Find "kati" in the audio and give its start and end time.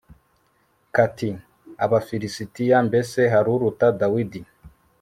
0.95-1.29